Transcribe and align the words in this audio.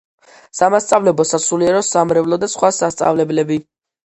სამასწავლებლო, 0.59 1.25
სასულიერო, 1.33 1.83
სამრევლო 1.89 2.41
და 2.45 2.51
სხვა 2.55 2.73
სასწავლებლები. 2.79 3.61